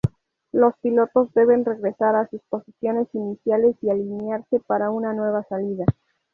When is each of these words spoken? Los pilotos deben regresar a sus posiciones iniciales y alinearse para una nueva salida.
Los 0.51 0.73
pilotos 0.81 1.31
deben 1.35 1.63
regresar 1.63 2.15
a 2.15 2.27
sus 2.27 2.41
posiciones 2.49 3.07
iniciales 3.13 3.75
y 3.83 3.91
alinearse 3.91 4.59
para 4.61 4.89
una 4.89 5.13
nueva 5.13 5.43
salida. 5.43 5.85